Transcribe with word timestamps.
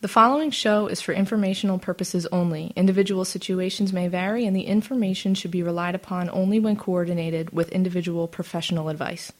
The 0.00 0.06
following 0.06 0.52
show 0.52 0.86
is 0.86 1.00
for 1.00 1.12
informational 1.12 1.80
purposes 1.80 2.24
only. 2.30 2.72
Individual 2.76 3.24
situations 3.24 3.92
may 3.92 4.06
vary, 4.06 4.46
and 4.46 4.54
the 4.54 4.62
information 4.62 5.34
should 5.34 5.50
be 5.50 5.64
relied 5.64 5.96
upon 5.96 6.30
only 6.30 6.60
when 6.60 6.76
coordinated 6.76 7.50
with 7.50 7.72
individual 7.72 8.28
professional 8.28 8.90
advice. 8.90 9.32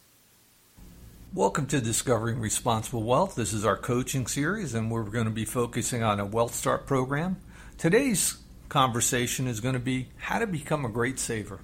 Welcome 1.32 1.66
to 1.68 1.80
Discovering 1.80 2.40
Responsible 2.40 3.04
Wealth. 3.04 3.36
This 3.36 3.52
is 3.52 3.64
our 3.64 3.76
coaching 3.76 4.26
series, 4.26 4.74
and 4.74 4.90
we're 4.90 5.04
going 5.04 5.26
to 5.26 5.30
be 5.30 5.44
focusing 5.44 6.02
on 6.02 6.18
a 6.18 6.26
Wealth 6.26 6.56
Start 6.56 6.88
program. 6.88 7.40
Today's 7.76 8.38
conversation 8.68 9.46
is 9.46 9.60
going 9.60 9.74
to 9.74 9.78
be 9.78 10.08
how 10.16 10.40
to 10.40 10.46
become 10.48 10.84
a 10.84 10.88
great 10.88 11.20
saver. 11.20 11.60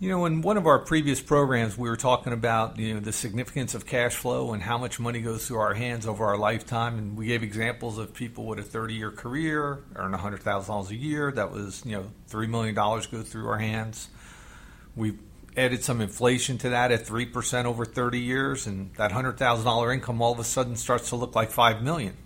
You 0.00 0.08
know, 0.08 0.24
in 0.24 0.40
one 0.40 0.56
of 0.56 0.66
our 0.66 0.78
previous 0.78 1.20
programs, 1.20 1.76
we 1.76 1.86
were 1.86 1.96
talking 1.96 2.32
about 2.32 2.78
you 2.78 2.94
know 2.94 3.00
the 3.00 3.12
significance 3.12 3.74
of 3.74 3.84
cash 3.84 4.14
flow 4.14 4.54
and 4.54 4.62
how 4.62 4.78
much 4.78 4.98
money 4.98 5.20
goes 5.20 5.46
through 5.46 5.58
our 5.58 5.74
hands 5.74 6.06
over 6.06 6.24
our 6.24 6.38
lifetime, 6.38 6.96
and 6.96 7.18
we 7.18 7.26
gave 7.26 7.42
examples 7.42 7.98
of 7.98 8.14
people 8.14 8.46
with 8.46 8.58
a 8.58 8.62
30-year 8.62 9.10
career 9.10 9.84
earn 9.96 10.12
$100,000 10.12 10.88
a 10.88 10.96
year. 10.96 11.30
That 11.30 11.52
was 11.52 11.82
you 11.84 11.92
know 11.92 12.10
three 12.28 12.46
million 12.46 12.74
dollars 12.74 13.08
go 13.08 13.20
through 13.20 13.46
our 13.48 13.58
hands. 13.58 14.08
We 14.96 15.18
added 15.54 15.84
some 15.84 16.00
inflation 16.00 16.56
to 16.58 16.70
that 16.70 16.92
at 16.92 17.06
three 17.06 17.26
percent 17.26 17.66
over 17.68 17.84
30 17.84 18.20
years, 18.20 18.66
and 18.66 18.94
that 18.94 19.10
$100,000 19.10 19.92
income 19.94 20.22
all 20.22 20.32
of 20.32 20.38
a 20.38 20.44
sudden 20.44 20.76
starts 20.76 21.10
to 21.10 21.16
look 21.16 21.34
like 21.34 21.50
five 21.50 21.82
million. 21.82 22.16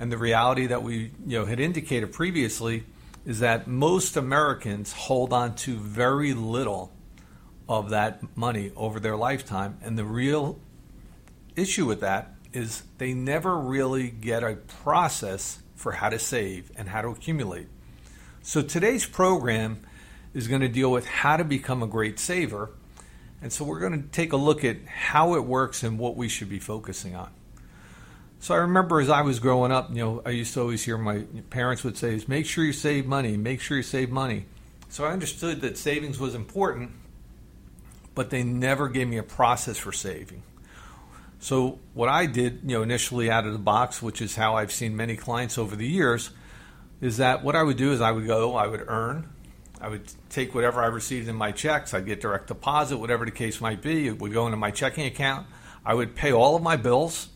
And 0.00 0.10
the 0.10 0.18
reality 0.18 0.66
that 0.66 0.82
we 0.82 1.12
you 1.24 1.38
know 1.38 1.44
had 1.44 1.60
indicated 1.60 2.12
previously 2.12 2.82
is 3.24 3.40
that 3.40 3.66
most 3.66 4.16
Americans 4.16 4.92
hold 4.92 5.32
on 5.32 5.54
to 5.54 5.76
very 5.76 6.34
little 6.34 6.92
of 7.68 7.90
that 7.90 8.36
money 8.36 8.70
over 8.76 9.00
their 9.00 9.16
lifetime. 9.16 9.78
And 9.82 9.98
the 9.98 10.04
real 10.04 10.58
issue 11.56 11.86
with 11.86 12.00
that 12.00 12.34
is 12.52 12.82
they 12.98 13.14
never 13.14 13.58
really 13.58 14.10
get 14.10 14.42
a 14.42 14.56
process 14.56 15.60
for 15.74 15.92
how 15.92 16.08
to 16.08 16.18
save 16.18 16.70
and 16.76 16.88
how 16.88 17.02
to 17.02 17.08
accumulate. 17.08 17.68
So 18.42 18.62
today's 18.62 19.06
program 19.06 19.80
is 20.34 20.48
going 20.48 20.60
to 20.60 20.68
deal 20.68 20.90
with 20.90 21.06
how 21.06 21.36
to 21.36 21.44
become 21.44 21.82
a 21.82 21.86
great 21.86 22.18
saver. 22.18 22.70
And 23.40 23.52
so 23.52 23.64
we're 23.64 23.80
going 23.80 24.02
to 24.02 24.08
take 24.08 24.32
a 24.32 24.36
look 24.36 24.64
at 24.64 24.84
how 24.86 25.34
it 25.34 25.44
works 25.44 25.82
and 25.82 25.98
what 25.98 26.16
we 26.16 26.28
should 26.28 26.48
be 26.48 26.58
focusing 26.58 27.14
on. 27.14 27.30
So 28.44 28.52
I 28.52 28.58
remember 28.58 29.00
as 29.00 29.08
I 29.08 29.22
was 29.22 29.38
growing 29.38 29.72
up, 29.72 29.88
you 29.88 30.04
know, 30.04 30.22
I 30.26 30.28
used 30.28 30.52
to 30.52 30.60
always 30.60 30.84
hear 30.84 30.98
my 30.98 31.20
parents 31.48 31.82
would 31.82 31.96
say, 31.96 32.22
"Make 32.28 32.44
sure 32.44 32.62
you 32.62 32.74
save 32.74 33.06
money. 33.06 33.38
Make 33.38 33.62
sure 33.62 33.78
you 33.78 33.82
save 33.82 34.10
money." 34.10 34.44
So 34.90 35.06
I 35.06 35.12
understood 35.12 35.62
that 35.62 35.78
savings 35.78 36.18
was 36.18 36.34
important, 36.34 36.90
but 38.14 38.28
they 38.28 38.42
never 38.42 38.90
gave 38.90 39.08
me 39.08 39.16
a 39.16 39.22
process 39.22 39.78
for 39.78 39.92
saving. 39.92 40.42
So 41.38 41.78
what 41.94 42.10
I 42.10 42.26
did, 42.26 42.60
you 42.64 42.76
know, 42.76 42.82
initially 42.82 43.30
out 43.30 43.46
of 43.46 43.54
the 43.54 43.58
box, 43.58 44.02
which 44.02 44.20
is 44.20 44.36
how 44.36 44.56
I've 44.56 44.72
seen 44.72 44.94
many 44.94 45.16
clients 45.16 45.56
over 45.56 45.74
the 45.74 45.88
years, 45.88 46.28
is 47.00 47.16
that 47.16 47.42
what 47.42 47.56
I 47.56 47.62
would 47.62 47.78
do 47.78 47.92
is 47.92 48.02
I 48.02 48.12
would 48.12 48.26
go, 48.26 48.56
I 48.56 48.66
would 48.66 48.84
earn, 48.88 49.26
I 49.80 49.88
would 49.88 50.12
take 50.28 50.54
whatever 50.54 50.82
I 50.82 50.88
received 50.88 51.28
in 51.28 51.34
my 51.34 51.50
checks, 51.50 51.94
I'd 51.94 52.04
get 52.04 52.20
direct 52.20 52.48
deposit, 52.48 52.98
whatever 52.98 53.24
the 53.24 53.30
case 53.30 53.62
might 53.62 53.80
be, 53.80 54.06
it 54.06 54.20
would 54.20 54.34
go 54.34 54.44
into 54.44 54.58
my 54.58 54.70
checking 54.70 55.06
account. 55.06 55.46
I 55.82 55.94
would 55.94 56.14
pay 56.14 56.30
all 56.30 56.56
of 56.56 56.62
my 56.62 56.76
bills 56.76 57.28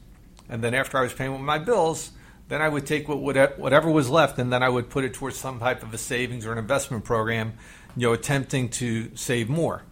and 0.49 0.63
then 0.63 0.75
after 0.75 0.99
I 0.99 1.03
was 1.03 1.13
paying 1.13 1.43
my 1.43 1.59
bills, 1.59 2.13
then 2.49 2.63
I 2.63 2.69
would 2.69 2.87
take 2.87 3.09
whatever 3.09 3.91
was 3.91 4.09
left 4.09 4.39
and 4.39 4.53
then 4.53 4.63
I 4.63 4.69
would 4.69 4.89
put 4.89 5.05
it 5.05 5.15
towards 5.15 5.37
some 5.37 5.59
type 5.59 5.83
of 5.83 5.93
a 5.93 5.99
savings 5.99 6.47
or 6.47 6.53
an 6.53 6.59
investment 6.59 7.05
program, 7.05 7.55
you 7.95 8.09
know, 8.09 8.15
attempting 8.15 8.71
to 8.71 9.15
save 9.15 9.49
more. 9.49 9.83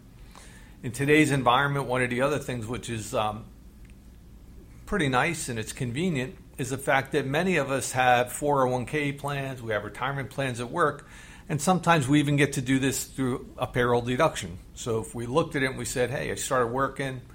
In 0.83 0.93
today's 0.93 1.31
environment, 1.31 1.87
one 1.87 2.03
of 2.03 2.11
the 2.11 2.23
other 2.23 2.39
things 2.39 2.67
which 2.67 2.89
is 2.89 3.15
um, 3.15 3.45
pretty 4.87 5.09
nice 5.09 5.49
and 5.49 5.59
it's 5.59 5.73
convenient 5.73 6.37
is 6.57 6.71
the 6.71 6.79
fact 6.79 7.13
that 7.13 7.27
many 7.27 7.57
of 7.57 7.71
us 7.71 7.93
have 7.93 8.29
401k 8.29 9.19
plans, 9.19 9.63
we 9.63 9.73
have 9.73 9.85
retirement 9.85 10.31
plans 10.31 10.59
at 10.59 10.71
work, 10.71 11.07
and 11.51 11.61
sometimes 11.61 12.09
we 12.09 12.19
even 12.19 12.37
get 12.37 12.55
to 12.55 12.63
do 12.63 12.79
this 12.79 13.05
through 13.05 13.47
a 13.59 13.67
payroll 13.67 14.01
deduction. 14.01 14.59
So 14.75 15.01
if 15.01 15.15
we 15.15 15.27
looked 15.27 15.55
at 15.55 15.63
it 15.63 15.67
and 15.67 15.79
we 15.79 15.85
said, 15.85 16.09
hey, 16.11 16.31
I 16.31 16.35
started 16.37 16.69
working– 16.69 17.21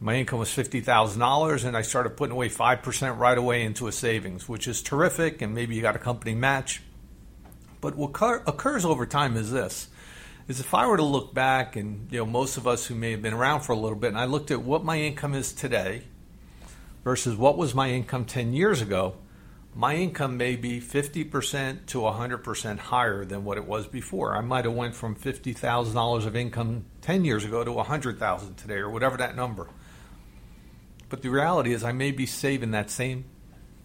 my 0.00 0.14
income 0.16 0.38
was 0.38 0.48
$50,000 0.48 1.64
and 1.64 1.76
I 1.76 1.82
started 1.82 2.16
putting 2.16 2.32
away 2.32 2.48
5% 2.48 3.18
right 3.18 3.36
away 3.36 3.62
into 3.62 3.86
a 3.86 3.92
savings, 3.92 4.48
which 4.48 4.66
is 4.66 4.80
terrific. 4.80 5.42
And 5.42 5.54
maybe 5.54 5.76
you 5.76 5.82
got 5.82 5.94
a 5.94 6.00
company 6.00 6.34
match. 6.34 6.82
But 7.82 7.96
what 7.96 8.10
occurs 8.46 8.84
over 8.84 9.04
time 9.04 9.36
is 9.36 9.50
this 9.50 9.88
is 10.48 10.58
if 10.58 10.74
I 10.74 10.86
were 10.86 10.96
to 10.96 11.04
look 11.04 11.32
back 11.32 11.76
and 11.76 12.10
you 12.10 12.18
know 12.18 12.26
most 12.26 12.56
of 12.56 12.66
us 12.66 12.86
who 12.86 12.94
may 12.94 13.12
have 13.12 13.22
been 13.22 13.34
around 13.34 13.60
for 13.60 13.72
a 13.72 13.76
little 13.76 13.96
bit 13.96 14.08
and 14.08 14.18
I 14.18 14.24
looked 14.24 14.50
at 14.50 14.62
what 14.62 14.84
my 14.84 14.98
income 14.98 15.34
is 15.34 15.52
today 15.52 16.02
versus 17.04 17.36
what 17.36 17.56
was 17.56 17.74
my 17.74 17.90
income 17.90 18.24
10 18.24 18.52
years 18.52 18.82
ago, 18.82 19.16
my 19.74 19.94
income 19.94 20.36
may 20.36 20.56
be 20.56 20.80
50% 20.80 21.86
to 21.86 21.98
100% 21.98 22.78
higher 22.78 23.24
than 23.24 23.44
what 23.44 23.56
it 23.56 23.64
was 23.64 23.86
before. 23.86 24.36
I 24.36 24.40
might 24.40 24.64
have 24.64 24.74
went 24.74 24.94
from 24.94 25.14
$50,000 25.14 26.26
of 26.26 26.36
income 26.36 26.86
10 27.02 27.24
years 27.24 27.44
ago 27.44 27.62
to 27.62 27.72
100,000 27.72 28.54
today 28.56 28.74
or 28.74 28.90
whatever 28.90 29.16
that 29.18 29.36
number. 29.36 29.68
But 31.10 31.22
the 31.22 31.28
reality 31.28 31.74
is, 31.74 31.84
I 31.84 31.92
may 31.92 32.12
be 32.12 32.24
saving 32.24 32.70
that 32.70 32.88
same 32.88 33.24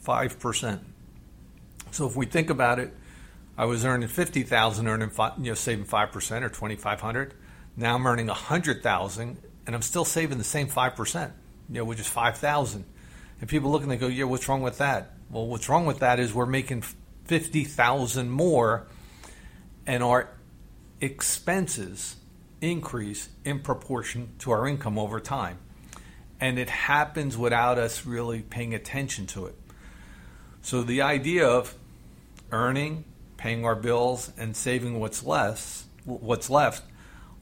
5%. 0.06 0.80
So 1.92 2.08
if 2.08 2.16
we 2.16 2.28
think 2.28 2.50
about 2.50 2.80
it, 2.80 2.94
I 3.58 3.66
was 3.66 3.84
earning 3.84 4.08
50,000 4.08 4.88
earning 4.88 5.12
you 5.40 5.46
know 5.46 5.54
saving 5.56 5.86
5% 5.86 6.44
or 6.44 6.50
2500. 6.50 7.34
Now 7.76 7.96
I'm 7.96 8.06
earning 8.06 8.28
100,000 8.28 9.38
and 9.66 9.76
I'm 9.76 9.82
still 9.82 10.06
saving 10.06 10.38
the 10.38 10.44
same 10.44 10.68
5%, 10.68 11.32
you 11.70 11.76
know, 11.76 11.86
which 11.86 12.00
is 12.00 12.08
5,000. 12.08 12.86
And 13.42 13.50
people 13.50 13.72
look 13.72 13.82
and 13.82 13.90
they 13.90 13.98
go, 13.98 14.08
"Yeah, 14.08 14.26
what's 14.26 14.48
wrong 14.48 14.62
with 14.62 14.78
that?" 14.78 15.14
Well, 15.30 15.48
what's 15.48 15.68
wrong 15.68 15.86
with 15.86 16.00
that 16.00 16.20
is 16.20 16.34
we're 16.34 16.46
making 16.46 16.84
50,000 17.26 18.30
more 18.30 18.88
and 19.88 20.04
our 20.04 20.30
expenses 21.02 22.18
increase 22.62 23.30
in 23.44 23.60
proportion 23.60 24.34
to 24.40 24.52
our 24.52 24.68
income 24.68 25.00
over 25.00 25.20
time 25.20 25.58
and 26.40 26.60
it 26.60 26.70
happens 26.70 27.38
without 27.38 27.78
us 27.78 28.06
really 28.06 28.42
paying 28.42 28.74
attention 28.74 29.26
to 29.28 29.46
it. 29.46 29.56
So 30.62 30.82
the 30.82 31.02
idea 31.02 31.48
of 31.48 31.76
earning, 32.52 33.06
paying 33.38 33.66
our 33.66 33.76
bills, 33.76 34.32
and 34.38 34.56
saving 34.56 35.00
what's 35.00 35.24
less, 35.24 35.86
what's 36.04 36.50
left, 36.50 36.84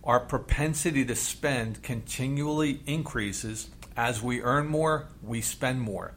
our 0.04 0.20
propensity 0.20 1.06
to 1.06 1.16
spend 1.16 1.82
continually 1.82 2.82
increases 2.86 3.70
as 3.96 4.22
we 4.22 4.42
earn 4.42 4.68
more, 4.68 5.08
we 5.22 5.42
spend 5.42 5.82
more. 5.82 6.14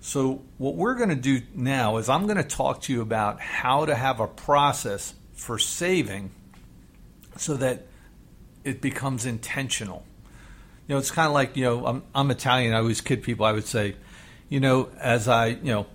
So 0.00 0.42
what 0.58 0.76
we're 0.76 0.94
going 0.94 1.08
to 1.08 1.16
do 1.16 1.40
now 1.54 1.96
is 1.96 2.08
I'm 2.08 2.24
going 2.24 2.36
to 2.36 2.44
talk 2.44 2.82
to 2.82 2.92
you 2.92 3.00
about 3.00 3.40
how 3.40 3.86
to 3.86 3.94
have 3.94 4.20
a 4.20 4.28
process 4.28 5.14
for 5.32 5.58
saving 5.58 6.30
so 7.36 7.54
that 7.54 7.86
it 8.62 8.80
becomes 8.80 9.26
intentional. 9.26 10.04
You 10.86 10.94
know, 10.94 10.98
it's 10.98 11.10
kind 11.10 11.26
of 11.26 11.32
like 11.32 11.56
you 11.56 11.64
know, 11.64 11.86
I'm, 11.86 12.02
I'm 12.14 12.30
Italian. 12.30 12.74
I 12.74 12.78
always 12.78 13.00
kid 13.00 13.22
people. 13.22 13.44
I 13.44 13.52
would 13.52 13.66
say, 13.66 13.96
you 14.48 14.60
know, 14.60 14.90
as 15.00 15.28
I 15.28 15.48
you 15.48 15.72
know, 15.72 15.86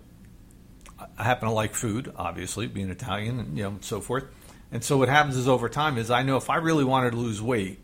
I 1.18 1.24
happen 1.24 1.48
to 1.48 1.54
like 1.54 1.74
food, 1.74 2.12
obviously, 2.16 2.68
being 2.68 2.90
Italian, 2.90 3.40
and 3.40 3.58
you 3.58 3.64
know, 3.64 3.70
and 3.70 3.86
so 3.86 4.02
forth. 4.02 4.26
And 4.72 4.84
so 4.84 4.98
what 4.98 5.10
happens 5.10 5.36
is 5.36 5.48
over 5.48 5.70
time 5.70 5.98
is 5.98 6.10
I 6.10 6.24
know 6.24 6.38
if 6.38 6.50
I 6.50 6.58
really 6.58 6.84
wanted 6.84 7.12
to 7.12 7.18
lose 7.18 7.42
weight, 7.42 7.80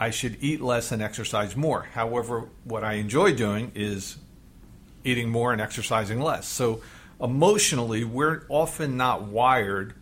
I 0.00 0.10
should 0.10 0.36
eat 0.40 0.60
less 0.60 0.92
and 0.92 1.02
exercise 1.02 1.56
more. 1.56 1.82
However, 1.82 2.48
what 2.64 2.84
I 2.84 2.94
enjoy 2.94 3.34
doing 3.34 3.72
is 3.74 4.16
eating 5.04 5.28
more 5.28 5.52
and 5.52 5.60
exercising 5.60 6.20
less. 6.20 6.46
So 6.46 6.82
emotionally, 7.20 8.04
we're 8.04 8.42
often 8.48 8.96
not 8.96 9.24
wired 9.24 9.94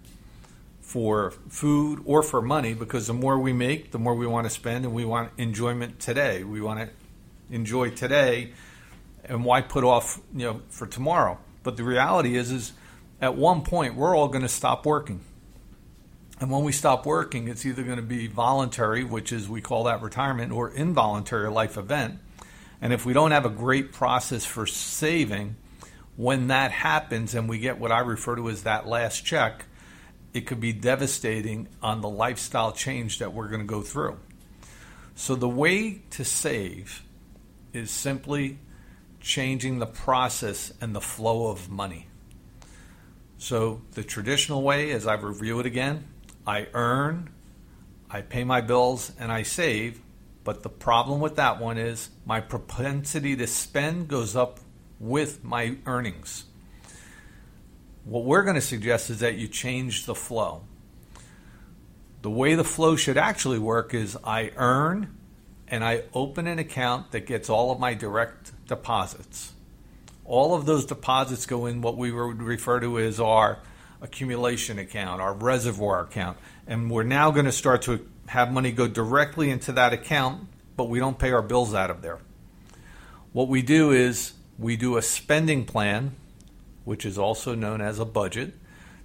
for 0.86 1.32
food 1.48 2.00
or 2.04 2.22
for 2.22 2.40
money 2.40 2.72
because 2.72 3.08
the 3.08 3.12
more 3.12 3.36
we 3.40 3.52
make, 3.52 3.90
the 3.90 3.98
more 3.98 4.14
we 4.14 4.24
want 4.24 4.46
to 4.46 4.50
spend, 4.50 4.84
and 4.84 4.94
we 4.94 5.04
want 5.04 5.32
enjoyment 5.36 5.98
today. 5.98 6.44
We 6.44 6.60
want 6.60 6.78
to 6.78 6.88
enjoy 7.52 7.90
today, 7.90 8.52
and 9.24 9.44
why 9.44 9.62
put 9.62 9.82
off 9.82 10.20
you 10.32 10.46
know 10.46 10.62
for 10.68 10.86
tomorrow? 10.86 11.38
But 11.64 11.76
the 11.76 11.82
reality 11.82 12.36
is, 12.36 12.52
is 12.52 12.72
at 13.20 13.34
one 13.34 13.62
point 13.62 13.96
we're 13.96 14.16
all 14.16 14.28
going 14.28 14.42
to 14.42 14.48
stop 14.48 14.86
working, 14.86 15.22
and 16.38 16.52
when 16.52 16.62
we 16.62 16.70
stop 16.70 17.04
working, 17.04 17.48
it's 17.48 17.66
either 17.66 17.82
going 17.82 17.96
to 17.96 18.02
be 18.02 18.28
voluntary, 18.28 19.02
which 19.02 19.32
is 19.32 19.48
we 19.48 19.60
call 19.60 19.84
that 19.84 20.02
retirement, 20.02 20.52
or 20.52 20.70
involuntary 20.70 21.50
life 21.50 21.76
event. 21.76 22.20
And 22.80 22.92
if 22.92 23.04
we 23.04 23.12
don't 23.12 23.32
have 23.32 23.44
a 23.44 23.50
great 23.50 23.92
process 23.92 24.44
for 24.44 24.68
saving, 24.68 25.56
when 26.14 26.46
that 26.46 26.70
happens 26.70 27.34
and 27.34 27.48
we 27.48 27.58
get 27.58 27.80
what 27.80 27.90
I 27.90 27.98
refer 27.98 28.36
to 28.36 28.48
as 28.48 28.62
that 28.62 28.86
last 28.86 29.24
check 29.24 29.64
it 30.36 30.44
could 30.44 30.60
be 30.60 30.74
devastating 30.74 31.66
on 31.80 32.02
the 32.02 32.10
lifestyle 32.10 32.70
change 32.70 33.20
that 33.20 33.32
we're 33.32 33.48
going 33.48 33.62
to 33.62 33.66
go 33.66 33.80
through. 33.80 34.18
So, 35.14 35.34
the 35.34 35.48
way 35.48 36.02
to 36.10 36.26
save 36.26 37.02
is 37.72 37.90
simply 37.90 38.58
changing 39.18 39.78
the 39.78 39.86
process 39.86 40.74
and 40.78 40.94
the 40.94 41.00
flow 41.00 41.48
of 41.48 41.70
money. 41.70 42.08
So, 43.38 43.80
the 43.92 44.04
traditional 44.04 44.62
way, 44.62 44.90
as 44.90 45.06
I 45.06 45.14
review 45.14 45.58
it 45.58 45.64
again, 45.64 46.04
I 46.46 46.68
earn, 46.74 47.30
I 48.10 48.20
pay 48.20 48.44
my 48.44 48.60
bills, 48.60 49.12
and 49.18 49.32
I 49.32 49.42
save. 49.42 50.02
But 50.44 50.62
the 50.62 50.68
problem 50.68 51.18
with 51.20 51.36
that 51.36 51.62
one 51.62 51.78
is 51.78 52.10
my 52.26 52.40
propensity 52.42 53.36
to 53.36 53.46
spend 53.46 54.08
goes 54.08 54.36
up 54.36 54.60
with 55.00 55.42
my 55.42 55.78
earnings. 55.86 56.44
What 58.06 58.24
we're 58.24 58.44
going 58.44 58.54
to 58.54 58.60
suggest 58.60 59.10
is 59.10 59.18
that 59.18 59.34
you 59.34 59.48
change 59.48 60.06
the 60.06 60.14
flow. 60.14 60.62
The 62.22 62.30
way 62.30 62.54
the 62.54 62.62
flow 62.62 62.94
should 62.94 63.18
actually 63.18 63.58
work 63.58 63.94
is 63.94 64.16
I 64.22 64.52
earn 64.56 65.16
and 65.66 65.82
I 65.82 66.04
open 66.14 66.46
an 66.46 66.60
account 66.60 67.10
that 67.10 67.26
gets 67.26 67.50
all 67.50 67.72
of 67.72 67.80
my 67.80 67.94
direct 67.94 68.52
deposits. 68.68 69.52
All 70.24 70.54
of 70.54 70.66
those 70.66 70.86
deposits 70.86 71.46
go 71.46 71.66
in 71.66 71.82
what 71.82 71.96
we 71.96 72.12
would 72.12 72.40
refer 72.40 72.78
to 72.78 73.00
as 73.00 73.18
our 73.18 73.58
accumulation 74.00 74.78
account, 74.78 75.20
our 75.20 75.34
reservoir 75.34 76.02
account. 76.02 76.38
And 76.68 76.88
we're 76.88 77.02
now 77.02 77.32
going 77.32 77.46
to 77.46 77.52
start 77.52 77.82
to 77.82 78.08
have 78.26 78.52
money 78.52 78.70
go 78.70 78.86
directly 78.86 79.50
into 79.50 79.72
that 79.72 79.92
account, 79.92 80.46
but 80.76 80.88
we 80.88 81.00
don't 81.00 81.18
pay 81.18 81.32
our 81.32 81.42
bills 81.42 81.74
out 81.74 81.90
of 81.90 82.02
there. 82.02 82.20
What 83.32 83.48
we 83.48 83.62
do 83.62 83.90
is 83.90 84.34
we 84.60 84.76
do 84.76 84.96
a 84.96 85.02
spending 85.02 85.64
plan, 85.64 86.14
which 86.86 87.04
is 87.04 87.18
also 87.18 87.54
known 87.54 87.82
as 87.82 87.98
a 87.98 88.06
budget, 88.06 88.54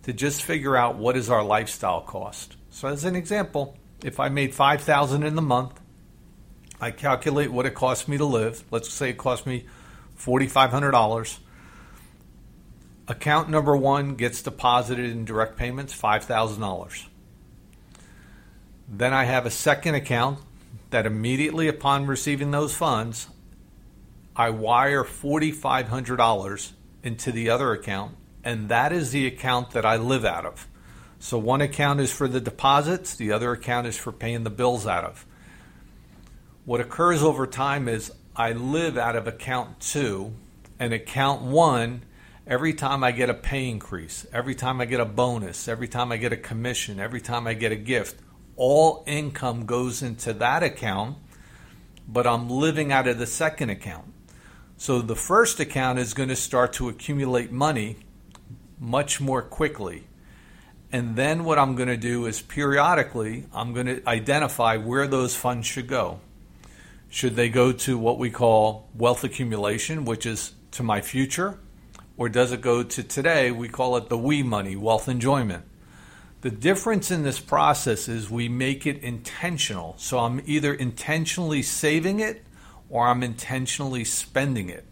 to 0.04 0.14
just 0.14 0.42
figure 0.42 0.78
out 0.78 0.96
what 0.96 1.18
is 1.18 1.30
our 1.30 1.44
lifestyle 1.44 2.00
cost. 2.00 2.56
So 2.70 2.88
as 2.88 3.04
an 3.04 3.18
example, 3.18 3.78
if 4.02 4.22
I 4.22 4.30
made 4.30 4.56
5000 4.56 5.24
in 5.24 5.36
the 5.36 5.42
month, 5.42 5.82
I 6.80 6.92
calculate 6.92 7.52
what 7.52 7.66
it 7.66 7.74
costs 7.74 8.08
me 8.08 8.18
to 8.18 8.26
live. 8.26 8.64
Let's 8.72 8.90
say 8.90 9.10
it 9.10 9.18
costs 9.18 9.46
me 9.46 9.66
$4500 10.18 11.40
Account 13.12 13.50
number 13.50 13.76
one 13.76 14.16
gets 14.16 14.42
deposited 14.42 15.10
in 15.10 15.26
direct 15.26 15.58
payments, 15.58 15.94
$5,000. 16.00 17.08
Then 18.88 19.14
I 19.14 19.26
have 19.26 19.46
a 19.46 19.52
second 19.52 19.96
account 19.96 20.40
that 20.92 21.06
immediately 21.06 21.68
upon 21.68 22.06
receiving 22.06 22.52
those 22.52 22.74
funds, 22.74 23.28
I 24.34 24.52
wire 24.52 25.04
$4,500 25.04 26.72
into 27.04 27.32
the 27.32 27.50
other 27.50 27.72
account, 27.72 28.16
and 28.44 28.70
that 28.70 28.92
is 28.92 29.12
the 29.12 29.28
account 29.28 29.72
that 29.72 29.86
I 29.86 29.98
live 29.98 30.26
out 30.26 30.46
of. 30.46 30.68
So 31.20 31.38
one 31.38 31.62
account 31.62 32.00
is 32.00 32.12
for 32.12 32.28
the 32.28 32.42
deposits, 32.42 33.16
the 33.16 33.32
other 33.32 33.52
account 33.52 33.88
is 33.88 33.98
for 33.98 34.12
paying 34.12 34.44
the 34.44 34.50
bills 34.50 34.88
out 34.88 35.04
of. 35.04 35.26
What 36.66 36.82
occurs 36.82 37.22
over 37.22 37.46
time 37.46 37.88
is 37.88 38.12
I 38.36 38.54
live 38.54 38.98
out 38.98 39.16
of 39.16 39.28
account 39.28 39.80
two, 39.80 40.34
and 40.80 40.94
account 40.94 41.42
one 41.42 42.04
every 42.48 42.74
time 42.74 43.04
I 43.04 43.12
get 43.12 43.30
a 43.30 43.34
pay 43.34 43.70
increase, 43.70 44.26
every 44.34 44.56
time 44.56 44.82
I 44.82 44.86
get 44.86 45.00
a 45.00 45.06
bonus, 45.06 45.68
every 45.68 45.88
time 45.88 46.12
I 46.12 46.18
get 46.18 46.34
a 46.34 46.38
commission, 46.38 47.00
every 47.00 47.22
time 47.22 47.46
I 47.46 47.54
get 47.54 47.72
a 47.72 47.76
gift, 47.76 48.20
all 48.56 49.04
income 49.06 49.66
goes 49.66 50.02
into 50.02 50.34
that 50.34 50.64
account, 50.64 51.18
but 52.08 52.26
I'm 52.28 52.50
living 52.50 52.92
out 52.92 53.08
of 53.08 53.20
the 53.20 53.28
second 53.28 53.70
account. 53.70 54.12
So 54.82 55.00
the 55.00 55.16
first 55.16 55.60
account 55.60 56.00
is 56.00 56.16
going 56.16 56.30
to 56.30 56.36
start 56.36 56.74
to 56.74 56.90
accumulate 56.90 57.52
money 57.52 57.98
much 58.80 59.22
more 59.22 59.44
quickly. 59.44 60.08
And 60.92 61.16
then 61.16 61.44
what 61.44 61.60
I'm 61.60 61.76
going 61.76 61.88
to 61.88 61.98
do 61.98 62.26
is 62.26 62.42
periodically, 62.42 63.46
I'm 63.54 63.74
going 63.74 63.86
to 63.86 64.10
identify 64.10 64.78
where 64.78 65.06
those 65.06 65.36
funds 65.36 65.68
should 65.68 65.86
go. 65.86 66.20
Should 67.10 67.36
they 67.36 67.48
go 67.48 67.72
to 67.72 67.96
what 67.96 68.18
we 68.18 68.32
call 68.32 68.90
wealth 68.96 69.24
accumulation, 69.24 70.04
which 70.04 70.26
is 70.26 70.54
to 70.72 70.82
my 70.82 71.00
future? 71.00 71.60
or 72.18 72.28
does 72.28 72.52
it 72.52 72.62
go 72.62 72.82
to 72.82 73.04
today? 73.04 73.52
We 73.52 73.70
call 73.70 73.98
it 73.98 74.10
the 74.10 74.18
we 74.18 74.42
money, 74.42 74.76
wealth 74.76 75.08
enjoyment. 75.08 75.64
The 76.42 76.50
difference 76.50 77.12
in 77.12 77.22
this 77.22 77.40
process 77.40 78.08
is 78.08 78.32
we 78.32 78.50
make 78.50 78.88
it 78.88 79.04
intentional. 79.04 79.94
So 80.00 80.18
I'm 80.18 80.42
either 80.48 80.74
intentionally 80.74 81.62
saving 81.62 82.20
it 82.20 82.44
or 82.92 83.08
I'm 83.08 83.24
intentionally 83.24 84.04
spending 84.04 84.70
it. 84.70 84.86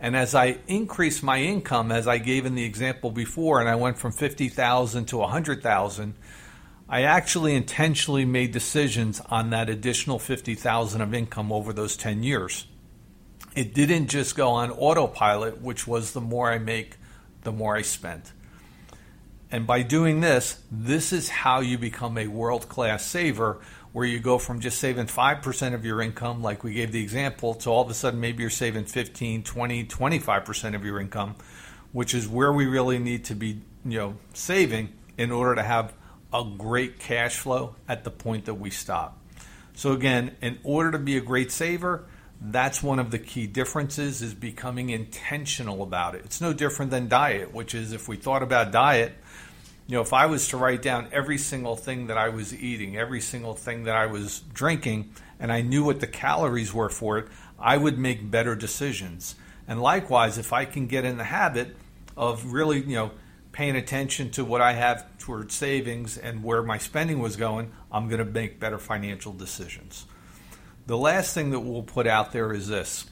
And 0.00 0.16
as 0.16 0.34
I 0.34 0.58
increase 0.66 1.22
my 1.22 1.40
income, 1.40 1.92
as 1.92 2.08
I 2.08 2.18
gave 2.18 2.44
in 2.44 2.54
the 2.54 2.64
example 2.64 3.10
before, 3.10 3.60
and 3.60 3.68
I 3.68 3.76
went 3.76 3.98
from 3.98 4.12
50,000 4.12 5.04
to 5.06 5.18
100,000, 5.18 6.14
I 6.88 7.02
actually 7.02 7.54
intentionally 7.54 8.24
made 8.24 8.52
decisions 8.52 9.20
on 9.28 9.50
that 9.50 9.68
additional 9.68 10.18
50,000 10.18 11.00
of 11.00 11.14
income 11.14 11.52
over 11.52 11.72
those 11.72 11.96
10 11.96 12.22
years. 12.22 12.66
It 13.54 13.74
didn't 13.74 14.08
just 14.08 14.36
go 14.36 14.50
on 14.50 14.70
autopilot, 14.70 15.60
which 15.60 15.86
was 15.86 16.12
the 16.12 16.20
more 16.20 16.50
I 16.50 16.58
make, 16.58 16.96
the 17.42 17.52
more 17.52 17.76
I 17.76 17.82
spent. 17.82 18.32
And 19.50 19.66
by 19.66 19.82
doing 19.82 20.20
this, 20.20 20.60
this 20.70 21.12
is 21.12 21.28
how 21.28 21.60
you 21.60 21.78
become 21.78 22.18
a 22.18 22.26
world 22.26 22.68
class 22.68 23.04
saver, 23.04 23.60
where 23.96 24.04
you 24.04 24.20
go 24.20 24.36
from 24.36 24.60
just 24.60 24.78
saving 24.78 25.06
5% 25.06 25.72
of 25.72 25.86
your 25.86 26.02
income, 26.02 26.42
like 26.42 26.62
we 26.62 26.74
gave 26.74 26.92
the 26.92 27.02
example, 27.02 27.54
to 27.54 27.70
all 27.70 27.80
of 27.80 27.88
a 27.88 27.94
sudden 27.94 28.20
maybe 28.20 28.42
you're 28.42 28.50
saving 28.50 28.84
15, 28.84 29.42
20, 29.42 29.84
25% 29.86 30.74
of 30.74 30.84
your 30.84 31.00
income, 31.00 31.34
which 31.92 32.12
is 32.12 32.28
where 32.28 32.52
we 32.52 32.66
really 32.66 32.98
need 32.98 33.24
to 33.24 33.34
be, 33.34 33.62
you 33.86 33.98
know, 33.98 34.16
saving 34.34 34.92
in 35.16 35.30
order 35.30 35.54
to 35.54 35.62
have 35.62 35.94
a 36.30 36.44
great 36.58 36.98
cash 36.98 37.38
flow 37.38 37.74
at 37.88 38.04
the 38.04 38.10
point 38.10 38.44
that 38.44 38.56
we 38.56 38.68
stop. 38.68 39.18
So 39.72 39.92
again, 39.92 40.36
in 40.42 40.58
order 40.62 40.90
to 40.90 40.98
be 40.98 41.16
a 41.16 41.22
great 41.22 41.50
saver, 41.50 42.04
that's 42.38 42.82
one 42.82 42.98
of 42.98 43.10
the 43.10 43.18
key 43.18 43.46
differences 43.46 44.20
is 44.20 44.34
becoming 44.34 44.90
intentional 44.90 45.82
about 45.82 46.14
it. 46.14 46.26
It's 46.26 46.42
no 46.42 46.52
different 46.52 46.90
than 46.90 47.08
diet, 47.08 47.54
which 47.54 47.74
is 47.74 47.94
if 47.94 48.08
we 48.08 48.16
thought 48.16 48.42
about 48.42 48.72
diet, 48.72 49.14
you 49.86 49.94
know, 49.94 50.02
if 50.02 50.12
I 50.12 50.26
was 50.26 50.48
to 50.48 50.56
write 50.56 50.82
down 50.82 51.08
every 51.12 51.38
single 51.38 51.76
thing 51.76 52.08
that 52.08 52.18
I 52.18 52.28
was 52.28 52.52
eating, 52.54 52.96
every 52.96 53.20
single 53.20 53.54
thing 53.54 53.84
that 53.84 53.94
I 53.94 54.06
was 54.06 54.40
drinking, 54.52 55.12
and 55.38 55.52
I 55.52 55.60
knew 55.60 55.84
what 55.84 56.00
the 56.00 56.06
calories 56.06 56.74
were 56.74 56.88
for 56.88 57.18
it, 57.18 57.28
I 57.58 57.76
would 57.76 57.98
make 57.98 58.30
better 58.30 58.56
decisions. 58.56 59.36
And 59.68 59.80
likewise, 59.80 60.38
if 60.38 60.52
I 60.52 60.64
can 60.64 60.86
get 60.86 61.04
in 61.04 61.18
the 61.18 61.24
habit 61.24 61.76
of 62.16 62.52
really, 62.52 62.80
you 62.80 62.96
know, 62.96 63.10
paying 63.52 63.76
attention 63.76 64.30
to 64.30 64.44
what 64.44 64.60
I 64.60 64.72
have 64.72 65.06
towards 65.18 65.54
savings 65.54 66.18
and 66.18 66.42
where 66.42 66.62
my 66.62 66.78
spending 66.78 67.20
was 67.20 67.36
going, 67.36 67.72
I'm 67.90 68.08
going 68.08 68.18
to 68.18 68.30
make 68.30 68.60
better 68.60 68.78
financial 68.78 69.32
decisions. 69.32 70.04
The 70.86 70.98
last 70.98 71.32
thing 71.32 71.50
that 71.50 71.60
we'll 71.60 71.82
put 71.82 72.06
out 72.06 72.32
there 72.32 72.52
is 72.52 72.68
this 72.68 73.06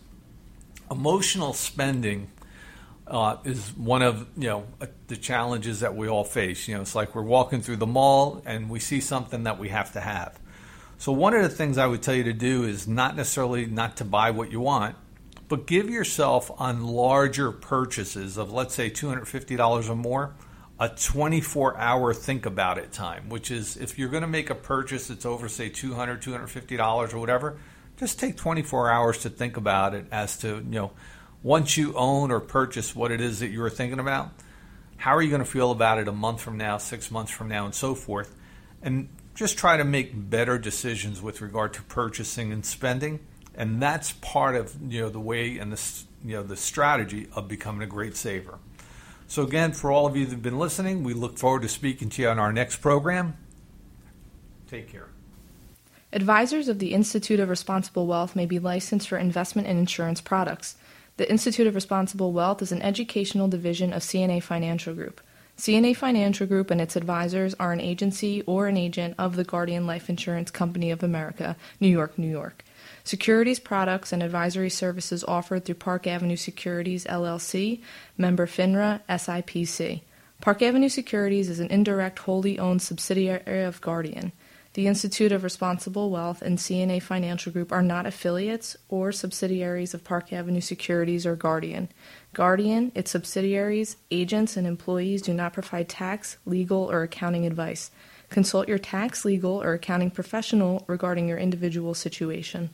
emotional 0.91 1.53
spending. 1.55 2.31
Uh, 3.06 3.37
is 3.45 3.69
one 3.77 4.01
of 4.01 4.27
you 4.37 4.49
know 4.49 4.67
uh, 4.81 4.87
the 5.09 5.17
challenges 5.17 5.81
that 5.81 5.95
we 5.95 6.09
all 6.09 6.25
face. 6.25 6.67
You 6.67 6.77
know, 6.77 6.81
it's 6.81 6.95
like 6.95 7.15
we're 7.15 7.23
walking 7.23 7.61
through 7.61 7.77
the 7.77 7.87
mall 7.87 8.43
and 8.47 8.71
we 8.71 8.81
see 8.81 9.01
something 9.01 9.43
that 9.43 9.59
we 9.59 9.69
have 9.69 9.93
to 9.93 10.01
have. 10.01 10.39
So 10.97 11.12
one 11.12 11.35
of 11.35 11.43
the 11.43 11.51
things 11.51 11.77
I 11.77 11.87
would 11.87 12.03
tell 12.03 12.15
you 12.15 12.25
to 12.25 12.33
do 12.33 12.65
is 12.65 12.89
not 12.89 13.15
necessarily 13.15 13.67
not 13.67 13.99
to 13.99 14.05
buy 14.05 14.31
what 14.31 14.51
you 14.51 14.61
want, 14.61 14.97
but 15.49 15.67
give 15.67 15.91
yourself 15.91 16.51
on 16.59 16.87
larger 16.87 17.53
purchases 17.53 18.39
of 18.39 18.53
let's 18.53 18.75
say 18.75 18.89
$250 18.89 19.90
or 19.90 19.95
more 19.95 20.35
a 20.78 20.88
24 20.88 21.78
hour 21.78 22.12
think 22.12 22.47
about 22.47 22.78
it 22.78 22.93
time, 22.93 23.28
which 23.28 23.50
is 23.50 23.76
if 23.76 23.99
you're 23.99 24.09
going 24.09 24.23
to 24.23 24.28
make 24.28 24.50
a 24.50 24.55
purchase 24.55 25.09
that's 25.09 25.25
over, 25.25 25.49
say, 25.49 25.71
$200, 25.71 26.21
$250 26.23 27.14
or 27.14 27.19
whatever, 27.19 27.59
just 27.97 28.19
take 28.19 28.37
24 28.37 28.90
hours 28.90 29.19
to 29.19 29.31
think 29.31 29.57
about 29.57 29.95
it 29.95 30.07
as 30.11 30.37
to, 30.38 30.57
you 30.57 30.62
know, 30.64 30.93
once 31.45 31.77
you 31.77 31.95
own 31.95 32.33
or 32.33 32.41
purchase 32.41 32.97
what 32.97 33.13
it 33.13 33.21
is 33.21 33.39
that 33.39 33.49
you 33.49 33.61
were 33.61 33.71
thinking 33.71 34.01
about, 34.01 34.31
how 34.97 35.15
are 35.15 35.23
you 35.23 35.29
going 35.29 35.45
to 35.45 35.49
feel 35.49 35.71
about 35.71 35.99
it 35.99 36.09
a 36.09 36.13
month 36.13 36.41
from 36.41 36.57
now, 36.57 36.79
six 36.79 37.11
months 37.11 37.31
from 37.31 37.49
now, 37.49 37.67
and 37.67 37.75
so 37.75 37.95
forth? 37.95 38.35
And 38.83 39.09
just 39.35 39.59
try 39.59 39.77
to 39.77 39.85
make 39.85 40.31
better 40.31 40.59
decisions 40.59 41.21
with 41.21 41.43
regard 41.43 41.75
to 41.75 41.83
purchasing 41.83 42.51
and 42.51 42.65
spending. 42.65 43.21
And 43.55 43.81
that's 43.81 44.13
part 44.13 44.57
of, 44.57 44.75
you 44.91 45.03
know, 45.03 45.11
the 45.11 45.21
way 45.21 45.59
and 45.59 45.71
the, 45.71 46.05
you 46.25 46.37
know, 46.37 46.43
the 46.43 46.57
strategy 46.57 47.29
of 47.37 47.47
becoming 47.47 47.83
a 47.83 47.87
great 47.87 48.17
saver. 48.17 48.59
So, 49.27 49.43
again, 49.43 49.73
for 49.73 49.93
all 49.93 50.07
of 50.07 50.17
you 50.17 50.25
that 50.25 50.33
have 50.33 50.43
been 50.43 50.59
listening, 50.59 51.05
we 51.05 51.13
look 51.13 51.39
forward 51.39 51.63
to 51.63 51.69
speaking 51.69 52.09
to 52.11 52.23
you 52.23 52.29
on 52.29 52.39
our 52.39 52.53
next 52.53 52.77
program. 52.77 53.37
Take 54.69 54.91
care. 54.91 55.09
Advisors 56.13 56.69
of 56.69 56.79
the 56.79 56.95
Institute 56.95 57.41
of 57.41 57.49
Responsible 57.49 58.07
Wealth 58.07 58.35
may 58.35 58.47
be 58.47 58.59
licensed 58.59 59.09
for 59.09 59.19
investment 59.19 59.69
and 59.69 59.79
insurance 59.79 60.21
products. 60.21 60.77
The 61.16 61.30
Institute 61.30 61.68
of 61.68 61.76
Responsible 61.76 62.33
Wealth 62.33 62.61
is 62.61 62.73
an 62.73 62.83
educational 62.83 63.47
division 63.47 63.92
of 63.92 64.02
CNA 64.02 64.42
Financial 64.42 64.92
Group. 64.94 65.21
CNA 65.56 65.97
Financial 65.97 66.44
Group 66.44 66.73
and 66.73 66.80
its 66.80 66.97
advisors 66.97 67.54
are 67.61 67.73
an 67.73 67.80
agency 67.80 68.42
or 68.42 68.66
an 68.66 68.76
agent 68.76 69.14
of 69.16 69.37
the 69.37 69.44
Guardian 69.44 69.87
Life 69.87 70.11
Insurance 70.11 70.50
Company 70.50 70.90
of 70.90 71.04
America, 71.04 71.56
New 71.78 71.87
York, 71.88 72.18
New 72.18 72.28
York. 72.28 72.64
Securities 73.04 73.61
products 73.61 74.12
and 74.12 74.25
advisory 74.25 74.71
services 74.71 75.23
offered 75.23 75.64
through 75.64 75.76
Park 75.76 76.09
Avenue 76.09 76.35
Securities 76.35 77.04
LLC, 77.04 77.80
member 78.18 78.49
FINRA, 78.49 79.00
SIPC. 79.09 80.00
Park 80.40 80.62
Avenue 80.62 80.88
Securities 80.88 81.49
is 81.49 81.61
an 81.61 81.68
indirect 81.68 82.18
wholly 82.18 82.59
owned 82.59 82.83
subsidiary 82.83 83.62
of 83.62 83.80
Guardian. 83.80 84.33
The 84.75 84.88
Institute 84.88 85.31
of 85.31 85.45
Responsible 85.45 86.11
Wealth 86.11 86.43
and 86.43 86.59
CNA 86.59 87.00
Financial 87.00 87.52
Group 87.52 87.71
are 87.71 87.81
not 87.81 88.07
affiliates 88.07 88.76
or 88.88 89.12
subsidiaries 89.12 89.95
of 89.95 90.02
Park 90.02 90.33
Avenue 90.33 90.61
Securities 90.61 91.25
or 91.25 91.37
Guardian. 91.37 91.90
Guardian, 92.33 92.90
its 92.93 93.12
subsidiaries, 93.12 93.97
agents, 94.11 94.57
and 94.57 94.66
employees 94.66 95.23
do 95.23 95.33
not 95.33 95.52
provide 95.52 95.88
tax, 95.88 96.38
legal, 96.45 96.90
or 96.90 97.04
accounting 97.04 97.47
advice. 97.47 97.93
Consult 98.31 98.66
your 98.66 98.78
tax, 98.78 99.25
legal, 99.25 99.62
or 99.62 99.75
accounting 99.75 100.11
professional 100.11 100.83
regarding 100.88 101.28
your 101.28 101.38
individual 101.38 101.95
situation. 101.95 102.71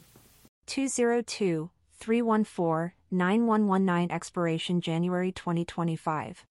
202 0.65 1.69
314 1.99 2.93
9119 3.11 4.11
expiration 4.11 4.81
January 4.81 5.33
2025. 5.33 6.47